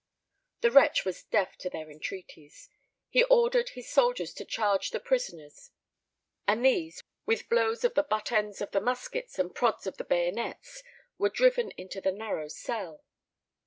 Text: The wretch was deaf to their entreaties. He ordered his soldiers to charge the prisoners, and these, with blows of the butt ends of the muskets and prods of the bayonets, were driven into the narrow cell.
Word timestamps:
The 0.61 0.71
wretch 0.71 1.05
was 1.05 1.25
deaf 1.25 1.57
to 1.57 1.69
their 1.69 1.91
entreaties. 1.91 2.69
He 3.07 3.23
ordered 3.25 3.69
his 3.69 3.87
soldiers 3.87 4.33
to 4.33 4.45
charge 4.45 4.89
the 4.89 4.99
prisoners, 4.99 5.69
and 6.47 6.65
these, 6.65 7.03
with 7.27 7.47
blows 7.49 7.83
of 7.83 7.93
the 7.93 8.01
butt 8.01 8.31
ends 8.31 8.61
of 8.61 8.71
the 8.71 8.81
muskets 8.81 9.37
and 9.37 9.53
prods 9.53 9.85
of 9.85 9.97
the 9.97 10.03
bayonets, 10.03 10.81
were 11.19 11.29
driven 11.29 11.69
into 11.77 12.01
the 12.01 12.11
narrow 12.11 12.47
cell. 12.47 13.03